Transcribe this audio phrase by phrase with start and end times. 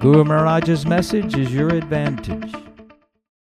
[0.00, 2.52] Guru Maharaj's message is your advantage.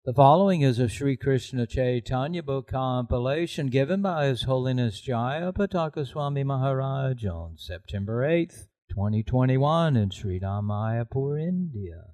[0.03, 6.05] The following is a Sri Krishna Chaitanya book compilation given by His Holiness Jaya Pataka
[6.05, 12.07] Swami Maharaj on September 8th, 2021 in Sri Mayapur, India.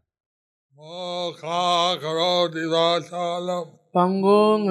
[3.94, 4.66] பங்கோங்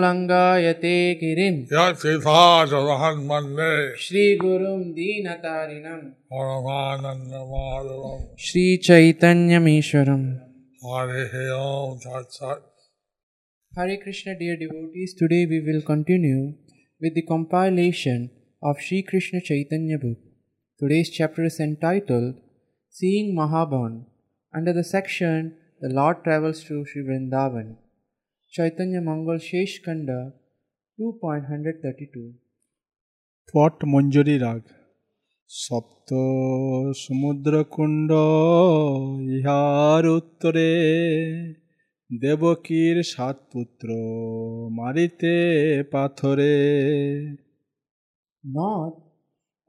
[13.79, 16.54] Hare Krishna dear devotees today we will continue
[17.01, 18.30] with the compilation
[18.63, 20.18] of Sri Krishna Chaitanya book.
[20.79, 22.35] Today's chapter is entitled
[22.88, 24.04] Seeing Mahavan
[24.54, 27.68] under the section The Lord Travels to Sri Vrindavan.
[28.54, 30.20] Chaitanya Mangal Shesh Kanda
[30.98, 32.24] 2.132
[33.54, 34.63] পট মঞ্জরি রাগ
[35.49, 36.10] সপ্ত
[37.04, 38.12] সমুদ্রকুণ্ড
[39.35, 40.71] ইহার উত্তরে
[42.10, 43.88] দেবকীর সাত পুত্র
[44.80, 45.35] মারিতে
[45.94, 46.55] পাথরে
[48.44, 48.99] North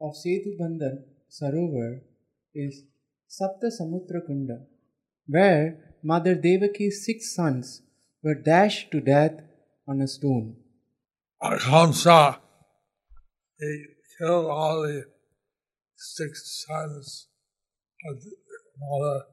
[0.01, 0.95] of Setu Bandhan
[1.37, 1.91] Sarovar
[2.55, 2.73] is
[3.31, 4.57] Sapta Samutra Kunda,
[5.29, 5.65] where
[6.02, 7.82] Mother Devaki's six sons
[8.22, 9.40] were dashed to death
[9.86, 10.56] on a stone.
[11.42, 12.38] Kamsa
[13.58, 13.84] he
[14.18, 15.04] killed all the
[15.96, 17.28] six sons
[18.08, 18.30] of the
[18.78, 19.24] mother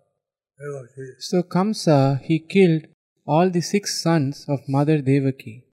[0.59, 1.11] Devaki.
[1.19, 2.87] So Kamsa he killed
[3.27, 5.65] all the six sons of Mother Devaki.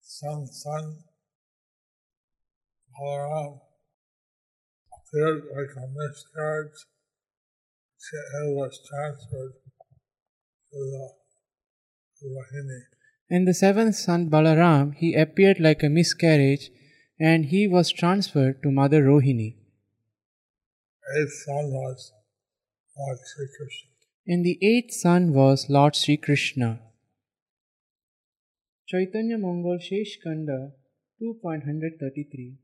[0.00, 0.98] Some son
[2.98, 3.60] Balaram
[4.92, 6.86] appeared like a miscarriage.
[8.12, 10.61] It was transferred to the to Rohini.
[13.28, 16.70] And the seventh son Balaram, he appeared like a miscarriage
[17.18, 19.56] and he was transferred to Mother Rohini.
[21.16, 22.12] Eighth son was
[22.98, 23.90] Lord Sri Krishna.
[24.26, 26.80] And the eighth son was Lord Sri Krishna.
[28.86, 30.72] Chaitanya Mangal Sheshkanda
[31.20, 32.56] 2.133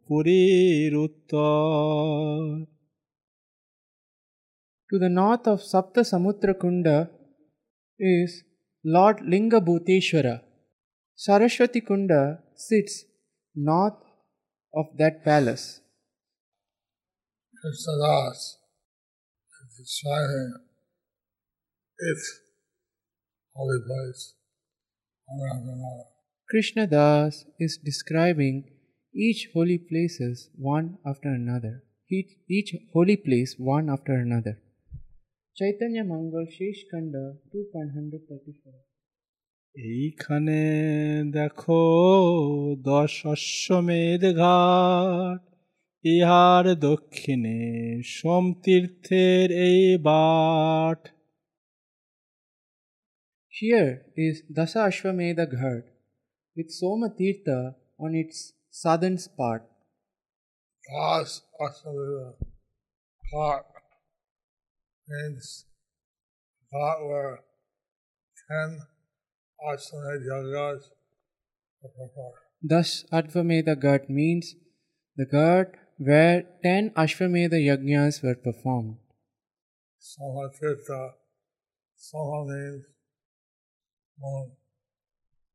[0.07, 2.41] পুরীর উত্তর
[4.91, 6.99] To the north of Sapta Samutra Kunda
[8.01, 8.31] is
[8.85, 10.37] Lord Linga Bhuteshwara.
[11.15, 13.05] Saraswati Kunda sits
[13.55, 14.01] north
[14.75, 15.67] of that palace.
[17.55, 18.41] Krishnadas
[19.61, 20.51] is describing
[21.99, 22.25] its
[23.55, 24.23] holy place
[25.27, 26.14] one after another.
[26.49, 28.65] Krishna Das is describing
[29.15, 31.85] each holy places one after another.
[32.11, 34.59] Each, each holy place one after another.
[35.57, 37.25] Chaitanya Mangal Shesh Kanda
[37.55, 38.91] 2.134
[39.75, 40.61] এইখানে
[41.37, 41.81] দেখো
[42.91, 45.41] দশ অশ্বমেধ ঘাট
[46.05, 47.61] ইহার দক্ষিণে
[48.17, 51.01] সোমতীর্থের এই but
[53.53, 53.93] Here
[54.27, 55.85] is Dasa Ashwamedha Ghat
[56.56, 59.64] with Soma Tirtha on its southern part.
[60.88, 62.34] Das Asavira
[63.34, 63.64] Ghat
[65.08, 65.66] means
[66.72, 67.40] that where
[68.48, 68.82] ten
[71.82, 72.36] were performed.
[72.62, 74.56] Thus, Ashwamedha Ghat means
[75.16, 78.98] the Ghat where ten Ashwamedha Yajnas were performed.
[80.00, 81.14] Soma Tirtha,
[81.96, 82.86] Soma means
[84.20, 84.52] moon.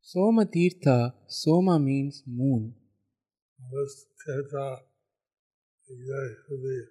[0.10, 2.74] Soma Tirtha, Soma means moon.
[3.72, 4.80] This Tirtha
[5.88, 6.88] is related to the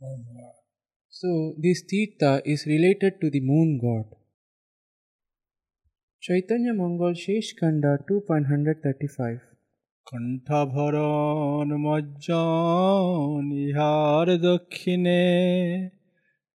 [0.00, 0.54] moon god.
[1.08, 4.14] So, this Tirtha is related to the moon god.
[6.22, 9.48] Chaitanya Mongol Shesh Kanda 2.135
[10.06, 15.24] কণ্ঠাভরণ মজ্জন ইহার দক্ষিণে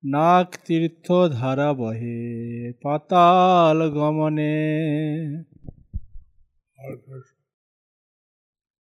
[0.04, 1.08] নাগ তীর্থ
[1.38, 2.22] ধারা বহে
[2.84, 4.58] পাতাল গমনে
[6.78, 7.42] Lord Krishna.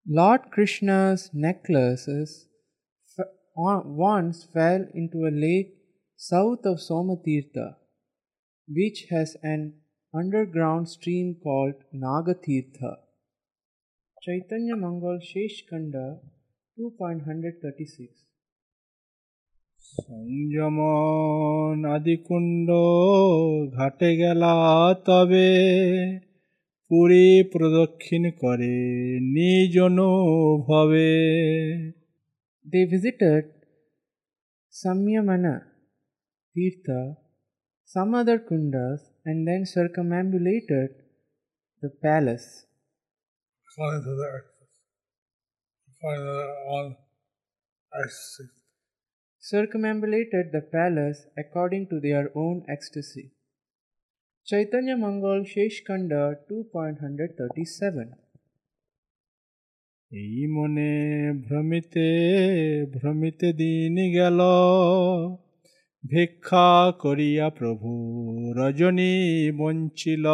[0.07, 2.31] Lord Krishna's necklaces
[3.19, 5.71] f- on- once fell into a lake
[6.21, 7.77] south of Somatirtha,
[8.69, 9.61] which has an
[10.15, 12.93] underground stream called Nagatirtha.
[14.23, 16.07] Chaitanya Mangal Shesh Kanda
[16.79, 18.09] 2.136
[19.99, 22.71] সংযমন আদিকুণ্ড
[23.75, 24.55] ঘাটে গেলা
[25.05, 25.49] তবে
[26.93, 28.75] পুরী প্রদক্ষিণ করে
[29.37, 29.75] নিজ
[30.67, 31.11] ভবে
[32.73, 33.45] They visited
[34.71, 35.55] Samyamana
[36.55, 37.17] Tirtha,
[37.85, 40.91] some other kundas, and then circumambulated
[41.83, 42.67] the palace.
[43.69, 44.45] according to their
[45.91, 46.97] according to their own
[48.05, 48.49] ecstasy.
[49.39, 53.33] Circumambulated the palace according to their own ecstasy.
[54.48, 58.08] Chaitanya Mangal Shesh Kanda 2.137
[60.12, 60.92] এই মনে
[61.48, 62.08] ভ্রমিতে
[62.96, 64.40] ভ্রমিতে দিন গেল
[66.04, 66.70] ভিক্ষা
[67.04, 67.92] করিয়া প্রভু
[68.60, 69.16] রজনী
[69.60, 70.26] বঞ্চিল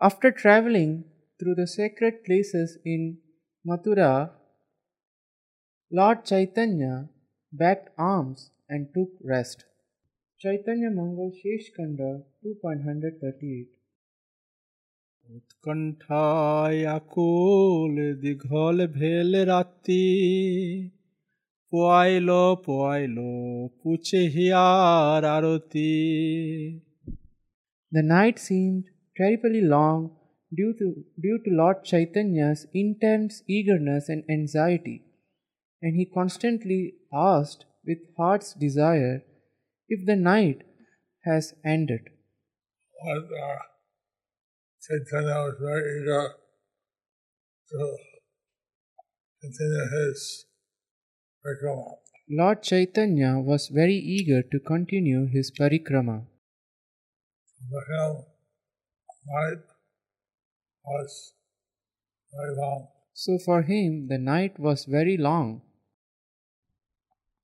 [0.00, 0.92] After traveling
[1.40, 3.00] through the sacred places in
[3.64, 4.12] Mathura,
[5.92, 6.94] Lord Chaitanya
[7.52, 8.40] backed arms
[8.72, 9.58] and took rest.
[10.43, 12.09] Chaitanya Mangal Shesh Kanda
[12.43, 13.79] 2.138
[15.37, 20.05] উৎকণ্ঠায় আকুল দীঘল ভেল রাত্রি
[21.71, 22.29] পোয়াইল
[22.65, 23.17] পোয়াইল
[23.79, 25.93] পুছে here Arati
[27.91, 28.85] The night seemed
[29.15, 29.99] terribly long
[30.51, 30.87] due to,
[31.25, 34.97] due to Lord Chaitanya's intense eagerness and anxiety,
[35.83, 36.81] and he constantly
[37.31, 39.15] asked with heart's desire
[39.88, 40.62] if the night
[41.24, 42.10] has ended.
[43.06, 43.20] Uh,
[44.86, 46.34] Chaitanya was very eager
[47.70, 47.96] to
[49.40, 50.44] continue his
[51.44, 51.96] parikrama.
[52.30, 56.26] Lord Chaitanya was very eager to continue his parikrama.
[57.70, 58.24] For him,
[59.26, 59.62] night
[60.84, 61.32] was
[62.32, 62.88] very long.
[63.14, 65.62] So for him, the night was very long.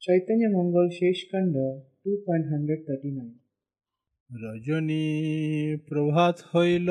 [0.01, 3.46] Chaitanya Mangal Sheshkanda 2.139
[4.44, 5.08] রজনী
[5.90, 6.90] প্রভাত হইল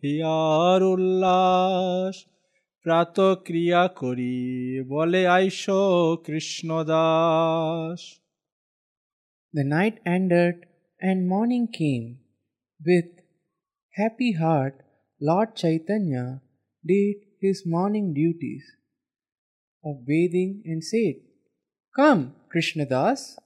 [0.00, 2.14] here উল্লাস
[2.84, 3.16] প্রাত
[3.46, 4.36] ক্রিয়া করি
[4.92, 5.62] বলে আইস
[6.26, 8.00] Krishnadas
[9.54, 10.56] The night ended
[11.00, 12.06] and morning came.
[12.80, 13.10] With
[13.94, 14.74] happy heart,
[15.20, 16.42] Lord Chaitanya
[16.84, 18.64] did his morning duties
[19.84, 21.16] of bathing and said,
[21.94, 23.38] Come, Krishnadas.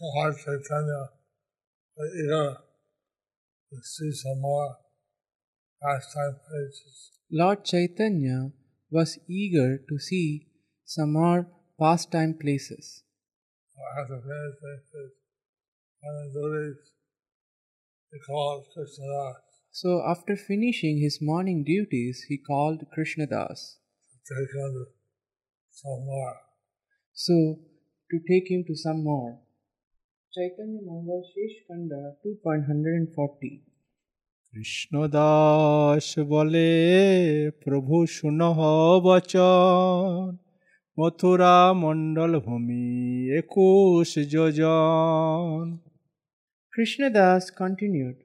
[0.00, 1.10] Lord Chaitanya
[1.96, 2.56] was eager
[3.70, 4.76] to see some more
[5.82, 7.10] pastime places.
[7.30, 8.52] Lord Chaitanya
[8.90, 10.46] was eager to see
[10.84, 11.46] some more
[11.80, 13.02] pastime places.
[13.98, 14.70] After finishing his
[16.02, 16.76] morning duties,
[18.10, 19.36] he called Krishnadas
[19.70, 23.78] So, after finishing his morning duties, he called Krishnadas.
[24.12, 24.86] to take him
[25.70, 26.36] some more.
[27.14, 27.58] So,
[28.11, 29.31] to take him to some more.
[30.33, 33.51] Chaitanya Mangal Shesh Kanda 2.140
[34.53, 36.69] Krishnadas বলে
[37.63, 38.57] প্রভু শুনহ
[39.07, 40.27] বচন
[40.97, 42.87] মথুরা মণ্ডল ভূমি
[43.39, 45.65] একুশ যোজন
[46.73, 48.17] Krishnadas continued,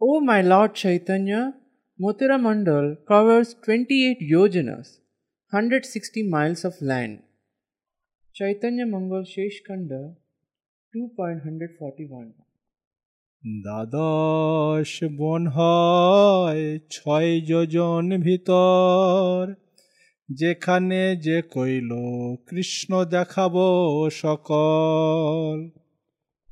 [0.00, 1.42] O my Lord Chaitanya,
[2.02, 4.88] Mathura Mandal covers 28 yojanas,
[5.52, 7.14] 160 miles of land.
[8.35, 9.99] Chaitanya Mangal Sheshkanda
[10.93, 12.33] 2.141
[13.65, 16.63] দ্বাদশ বন হয়
[16.95, 19.39] ছয় যোজন ভিতর
[20.29, 21.91] যেখানে যে কইল
[22.49, 23.65] কৃষ্ণ দেখাবো
[24.23, 25.55] সকল।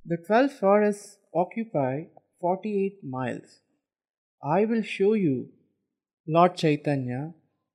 [0.10, 1.08] The twelve forest
[1.44, 1.96] occupy
[2.42, 3.52] forty eight miles
[4.44, 5.38] I will show you
[6.28, 7.10] lord Chaitanya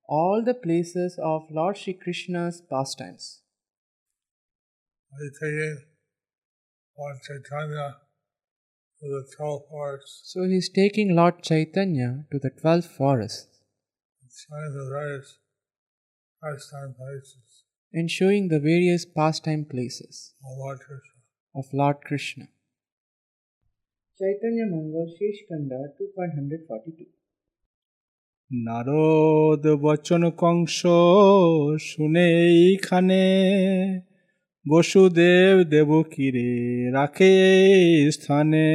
[0.09, 3.25] all the places of Lord Shri Krishna's pastimes.
[5.12, 5.76] Are you taking
[6.98, 7.96] Lord Chaitanya
[9.00, 13.48] to the twelve forests So he is taking Lord Chaitanya to the twelve forests
[14.22, 15.38] and showing the various
[16.42, 21.20] pastime places and showing the various pastime places of Lord Krishna.
[21.54, 22.48] of Lord Krishna.
[24.18, 27.06] Chaitanya Mangal Shesh Kanda 2.142
[28.50, 30.78] Narad বচন কংস
[31.90, 32.26] শুনে
[32.68, 33.22] এইখানে
[34.70, 36.48] বসুদেব দেবকীরে
[36.98, 37.30] রাখে
[37.70, 38.66] এই স্থানে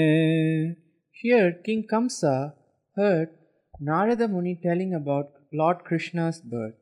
[1.22, 2.36] Here King Kamsa
[2.98, 3.30] heard
[3.88, 5.28] Narada Muni telling about
[5.60, 6.78] Lord Krishna's birth.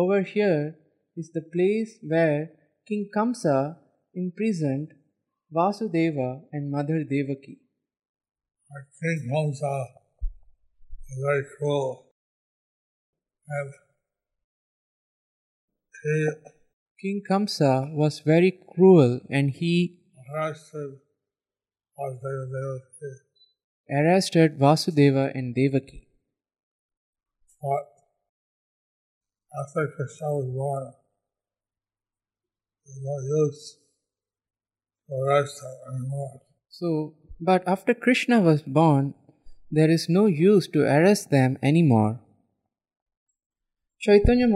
[0.00, 0.62] Over here
[1.20, 2.40] is the place where
[2.88, 3.76] King Kamsa
[4.14, 4.88] imprisoned
[5.56, 7.56] Vasudeva and Mother Devaki.
[8.72, 9.74] Our king Kamsa
[11.06, 12.06] was very cruel.
[13.48, 13.68] And
[16.02, 16.16] he
[17.01, 19.99] King Kamsa was very cruel and he
[20.31, 20.99] arrested
[21.97, 23.19] Vasudeva
[23.89, 26.07] arrested Vasudeva and Devaki.
[27.61, 27.85] But
[29.61, 30.93] after Krishna was born,
[32.85, 33.77] there's no use
[35.07, 36.41] to arrest him anymore.
[36.69, 39.13] So, but after Krishna was born,
[39.71, 42.19] there is no use to arrest them anymore.
[43.99, 44.47] Chaitanya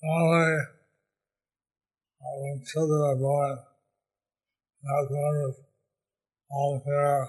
[0.02, 0.75] Normally,
[2.21, 3.57] uh, when children are born,
[4.83, 5.57] not born with
[6.51, 7.27] long hair,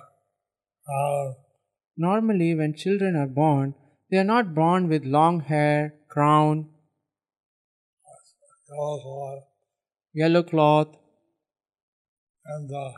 [1.96, 3.74] Normally, when children are born,
[4.10, 6.68] they are not born with long hair, crown,
[8.70, 9.42] yellow cloth,
[10.14, 10.88] yellow cloth,
[12.46, 12.92] and uh,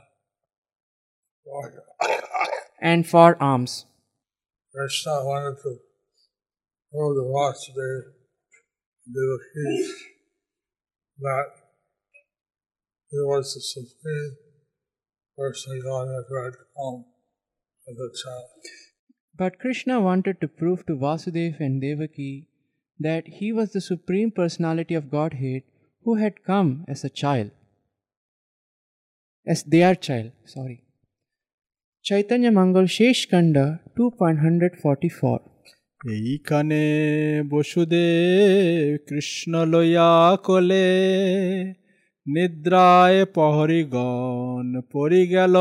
[2.81, 3.87] and forearms.
[4.75, 5.79] Krishna wanted to
[6.93, 8.15] prove to and
[9.07, 9.93] Devaki
[11.19, 11.60] that
[13.12, 14.36] he was the supreme
[15.38, 17.06] person God ever had come
[17.90, 18.72] as a child.
[19.38, 22.48] But Krishna wanted to prove to Vasudeva and Devaki
[23.00, 25.64] that he was the supreme personality of Godhead
[26.04, 27.52] who had come as a child.
[29.46, 30.84] As their child, sorry.
[32.04, 35.40] Chaitanya Mangal Shesh Kanda 2.144
[36.22, 36.82] এইখানে
[37.52, 40.12] বসুদেব কৃষ্ণ লইয়া
[40.48, 40.88] কোলে
[42.30, 45.56] নিদ্রায় পহরিগণ পরি গেল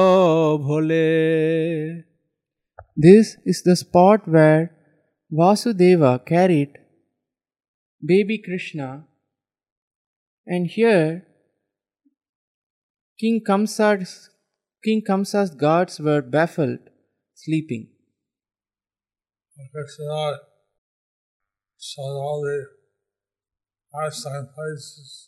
[0.66, 1.08] ভোলে
[3.04, 4.62] This is the spot where
[5.38, 6.72] Vasudeva carried
[8.04, 9.06] baby Krishna,
[10.46, 11.26] and here
[13.18, 14.30] King Kamsa's,
[14.84, 16.80] King Kamsa's guards were baffled,
[17.34, 17.88] sleeping.
[19.56, 20.38] And Krishna
[21.76, 22.66] saw all the
[23.94, 25.27] pastime places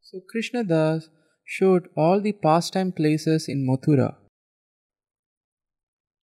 [0.00, 1.08] So Krishna Das
[1.44, 4.16] showed all the pastime places in Mathura.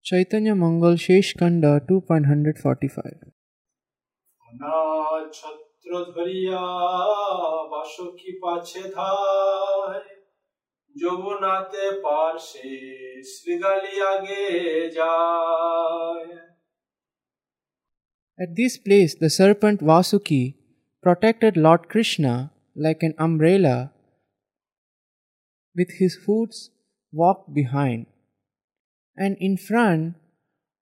[0.05, 3.31] Chaitanya Mangal Shesh Kanda 2.145
[5.37, 6.63] ছত্র ধরিয়া
[7.71, 10.09] বাসকি পাছে ধায়
[10.95, 12.73] যমুনাতে পার্শ্বে
[13.33, 14.43] শ্রীগালি আগে
[14.97, 16.29] যায়
[18.39, 20.43] At this place, the serpent Vasuki
[21.03, 22.33] protected Lord Krishna
[22.76, 23.92] like an umbrella.
[25.74, 26.70] With his hoods
[27.12, 28.06] walked behind,
[29.16, 30.16] and in front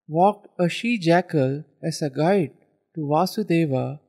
[0.07, 2.51] walked a she jackal as a guide
[2.95, 3.99] to Vasudeva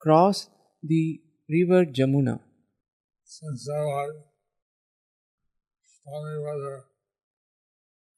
[0.00, 0.48] cross
[0.82, 2.40] the river Jamuna.
[3.24, 3.68] Since
[5.84, 6.84] stormy weather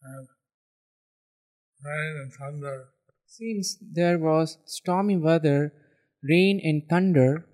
[0.03, 0.29] and
[1.85, 2.89] rain and thunder,
[3.27, 5.73] Since there was stormy weather,
[6.23, 7.47] rain, and thunder,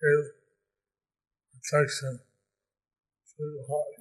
[0.00, 0.24] gave
[1.54, 2.20] protection
[3.38, 3.44] to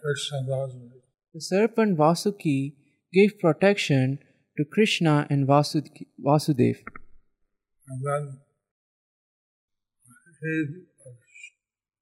[0.01, 0.99] Krishna Vasudeva.
[1.33, 2.73] the serpent Vasuki
[3.13, 4.19] gave protection
[4.57, 6.77] to Krishna and Vasud- Vasudev.
[7.87, 8.39] And then
[10.41, 10.65] he,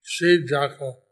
[0.02, 1.04] she jackal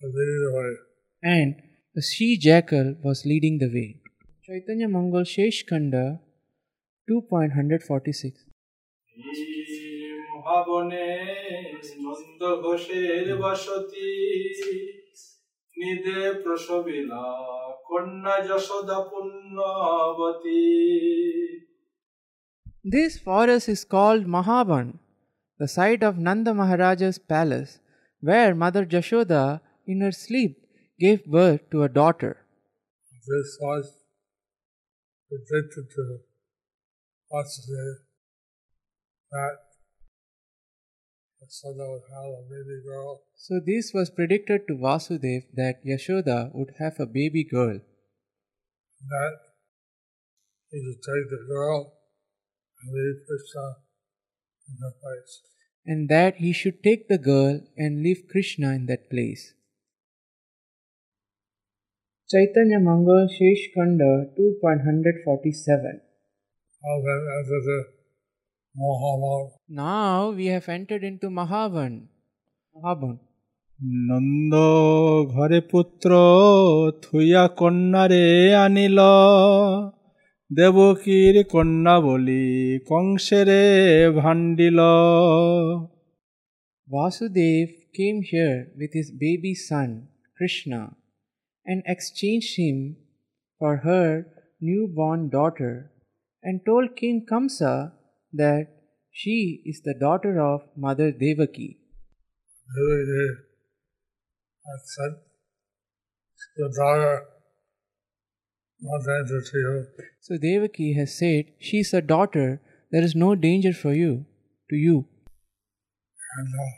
[0.00, 0.76] was leading the way.
[1.22, 1.54] and
[1.94, 4.00] the she jackal was leading the way.
[4.44, 6.20] Chaitanya Mangal Shesh Kanda
[7.07, 8.49] 2.146
[10.33, 11.07] মহাবনে
[12.03, 14.11] Nanda ঘোষের বসতি
[15.79, 17.25] নিদে প্রসবিলা
[17.87, 20.63] কন্যা Yashoda পুণ্যবতী
[22.95, 24.87] This forest is called Mahaban,
[25.59, 27.71] the site of Nanda Maharaja's palace,
[28.21, 29.43] where Mother Jashoda,
[29.91, 30.53] in her sleep,
[31.03, 32.33] gave birth to a daughter.
[33.29, 33.85] This was
[35.29, 36.01] predicted to
[37.34, 37.94] Vasudeva
[39.32, 39.58] that
[41.42, 46.74] Yashoda would have a baby girl, So, this was predicted to Vasudev that Yashoda would
[46.78, 47.80] have a baby girl,
[49.08, 49.38] that
[50.70, 51.92] he should take the girl
[52.80, 53.66] and leave Krishna
[54.68, 55.42] in her place.
[55.86, 59.54] and that he should take the girl and leave Krishna in that place.
[62.30, 66.00] Chaitanya Mangal Shesh Khanda 2.147
[66.83, 67.79] Now then enter the
[68.75, 69.49] Mahaman.
[69.67, 71.93] Now we have entered into Mahavan.
[72.75, 73.17] Mahavan.
[74.09, 74.53] Nanda
[75.33, 76.09] ঘরে পুত্র
[77.03, 78.25] থুইয়া কন্যারে
[78.63, 78.99] আনিল
[80.51, 82.45] দেবকীর কন্যা বলি
[82.89, 83.63] কংসেরে
[84.19, 84.79] ভান্ডিল
[86.87, 89.89] Vasudev came here with his baby son,
[90.37, 90.81] Krishna,
[91.65, 92.77] and exchanged him
[93.59, 94.07] for her
[94.59, 95.73] newborn daughter,
[96.44, 97.92] and told King Kamsa
[98.32, 98.68] that
[99.10, 101.78] she is the daughter of Mother Devaki.
[102.76, 103.28] Really, they
[104.66, 105.12] had said
[106.56, 107.22] the daughter
[108.80, 109.86] not danger to you.
[110.20, 112.60] So Devaki has said, She is a daughter,
[112.90, 114.26] there is no danger for you,
[114.70, 115.06] to you,
[116.36, 116.72] And uh,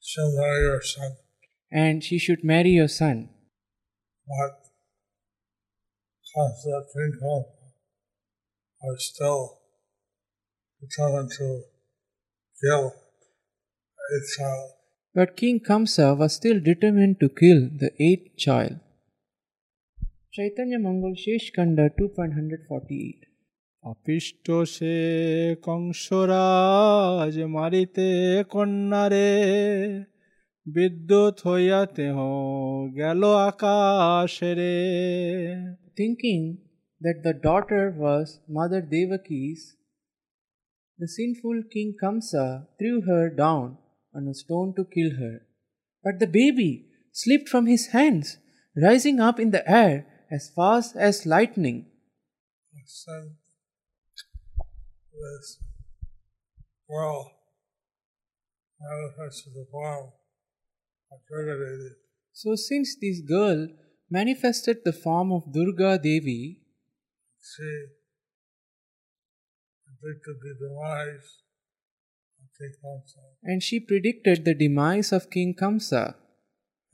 [0.00, 1.10] she'll marry your son.
[1.72, 3.30] and she should marry your son.
[4.28, 4.56] But
[6.36, 7.59] Kamsa, King Kamsa,
[8.82, 9.58] are still
[10.82, 11.62] determined to
[12.62, 12.92] kill
[13.98, 14.70] a child.
[15.14, 18.80] But King Kamsa was still determined to kill the eighth child.
[20.32, 23.30] Chaitanya Mangal Shesh Khanda 2.148
[23.84, 24.96] অপিষ্ট সে
[25.66, 28.10] কংসরাজ মারিতে
[28.52, 29.30] কন্যারে
[30.66, 32.18] বিদ্যুৎ হইয়াতে হ
[32.98, 34.76] গেল আকাশে রে
[35.96, 36.42] Thinking
[37.00, 39.76] that the daughter was Mother Devaki's,
[40.98, 43.78] the sinful King Kamsa threw her down
[44.14, 45.46] on a stone to kill her.
[46.04, 48.38] But the baby slipped from his hands,
[48.76, 51.86] rising up in the air as fast as lightning.
[61.28, 61.94] Durga
[62.32, 63.68] So, since this girl
[64.10, 66.59] manifested the form of Durga Devi,
[67.42, 67.86] she
[70.00, 71.42] predicted the demise
[72.40, 73.22] of King Kamsa.
[73.42, 76.14] and she predicted the demise of King Kamsa,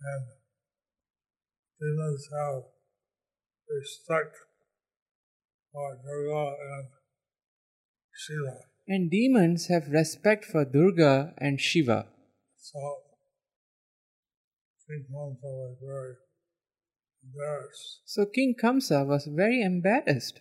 [0.00, 0.26] And
[1.80, 2.62] demons have
[3.68, 4.36] respect
[5.72, 6.88] for Durga and
[8.14, 8.56] Shiva.
[8.88, 12.06] and demons have respect for Durga and Shiva.
[12.56, 12.78] So
[14.86, 16.14] King Kamsa was very
[17.25, 18.01] embarrassed.
[18.05, 20.39] So King Kamsa was very embarrassed.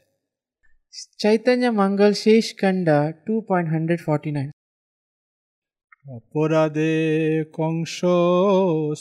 [1.18, 4.50] Chaitanya Mangal Shesh Kanda 2.149
[6.16, 6.94] অপরাধে
[7.59, 7.98] কংস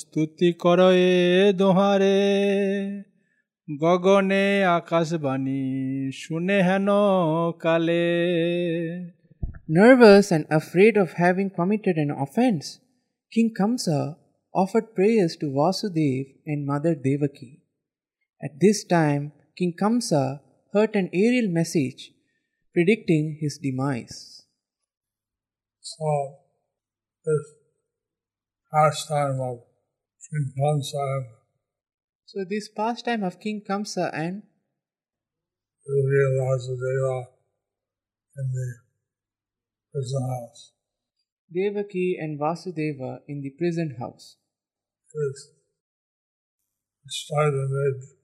[0.01, 1.13] স্তুতি করয়ে
[1.59, 2.19] দোহারে
[3.83, 4.45] গগনে
[4.77, 5.63] আকাশবাণী
[6.21, 6.89] শুনে হেন
[7.63, 8.05] কালে
[9.79, 12.65] Nervous and afraid of having committed an offense,
[13.33, 13.99] King Kamsa
[14.61, 17.51] offered prayers to Vasudev and Mother Devaki.
[18.42, 20.40] At this time, King Kamsa
[20.72, 22.12] heard an aerial message
[22.72, 24.42] predicting his demise.
[25.80, 26.38] So
[27.24, 27.54] this
[28.72, 29.60] pastime of
[30.30, 31.26] King Kamsa and
[32.26, 34.42] So, this pastime of King Kamsa and
[35.86, 37.26] Devi Vasudeva
[38.36, 38.74] in the
[39.92, 40.72] prison house.
[41.52, 44.36] Devaki and Vasudeva in the prison house.
[45.14, 45.50] Is
[47.04, 48.23] described in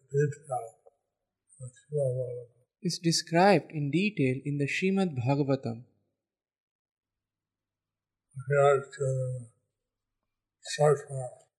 [2.82, 5.84] is described in detail in the Srimad Bhagavatam.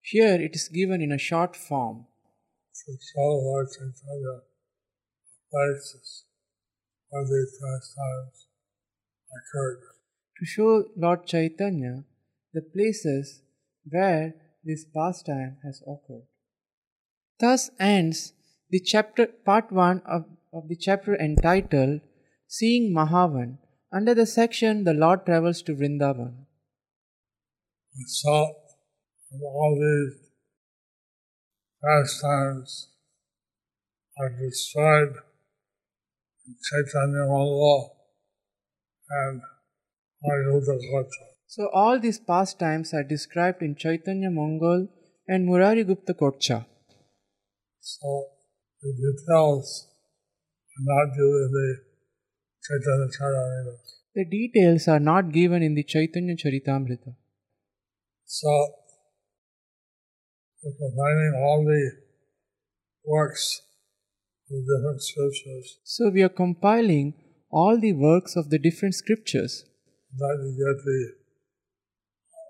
[0.02, 2.08] Here it is given in a short form
[10.40, 12.04] to show Lord Chaitanya
[12.54, 13.42] the places
[13.90, 14.34] where
[14.64, 16.28] this pastime has occurred.
[17.40, 18.34] Thus ends
[18.72, 22.00] the chapter part 1 of, of the chapter entitled
[22.48, 23.58] Seeing Mahavan.
[23.94, 26.46] Under the section The Lord Travels to Vrindavan.
[27.94, 28.56] And so,
[29.44, 30.30] all these
[31.84, 32.88] pastimes
[34.18, 35.18] are described
[36.48, 37.26] in Chaitanya
[39.10, 39.42] and.
[41.48, 44.88] So all these pastimes are described in Chaitanya Mangal
[45.28, 46.66] and Murari Gupta Kadacha.
[47.82, 48.28] So,
[48.82, 49.88] the details
[50.78, 51.78] are not given in the
[52.68, 53.76] Chaitanya Charitamrita.
[54.16, 57.16] The details are not given in the Chaitanya Charitamrita.
[58.26, 58.50] So,
[60.64, 61.92] we're combining all the
[63.06, 63.62] works
[64.50, 67.14] of the different scriptures So we are compiling
[67.50, 69.66] all the works of the different scriptures
[70.18, 71.22] that you get the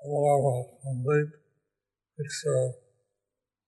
[0.04, 1.32] a complete
[2.18, 2.72] picture of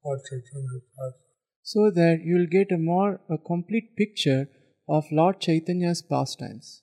[0.01, 1.22] what Chaitanya has.
[1.63, 4.49] So that you will get a more a complete picture
[4.87, 6.81] of Lord Chaitanya's pastimes.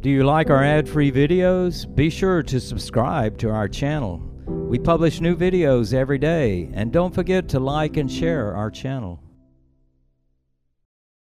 [0.00, 1.86] Do you like our ad free videos?
[1.94, 4.20] Be sure to subscribe to our channel.
[4.46, 9.23] We publish new videos every day, and don't forget to like and share our channel.